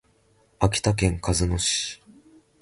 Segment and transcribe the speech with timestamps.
[0.57, 2.01] 秋田県鹿角市